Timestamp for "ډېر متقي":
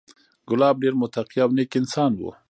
0.83-1.39